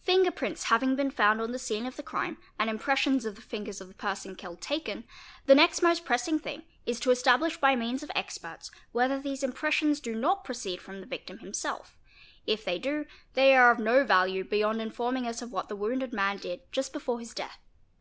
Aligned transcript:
Finger 0.00 0.32
prints 0.32 0.64
having 0.64 0.96
been 0.96 1.12
found 1.12 1.40
on 1.40 1.52
the 1.52 1.56
scene 1.60 1.86
of 1.86 1.94
the 1.94 2.02
crime 2.02 2.38
and 2.58 2.68
im 2.68 2.76
pressions 2.76 3.24
of 3.24 3.36
the 3.36 3.40
fingers 3.40 3.80
of 3.80 3.86
the 3.86 3.94
person 3.94 4.34
killed 4.34 4.60
taken, 4.60 5.04
the 5.46 5.54
next 5.54 5.80
most 5.80 6.04
pressing 6.04 6.40
thing 6.40 6.64
is 6.86 6.98
to 6.98 7.12
establish 7.12 7.56
by 7.56 7.76
means 7.76 8.02
of 8.02 8.10
experts 8.16 8.72
whether 8.90 9.20
these 9.20 9.44
impressions 9.44 10.00
do 10.00 10.12
not 10.16 10.42
proceed 10.42 10.82
from 10.82 10.98
the 11.00 11.06
victim 11.06 11.38
himself; 11.38 11.96
if 12.48 12.64
they 12.64 12.80
do, 12.80 13.06
they 13.34 13.54
are 13.56 13.70
of 13.70 13.78
no 13.78 14.02
value 14.02 14.42
beyond 14.42 14.82
in 14.82 14.90
forming 14.90 15.24
us 15.24 15.40
of 15.40 15.52
what 15.52 15.68
the 15.68 15.76
wounded 15.76 16.12
man 16.12 16.36
did 16.38 16.62
just 16.72 16.92
before 16.92 17.20
his 17.20 17.32
death. 17.32 17.58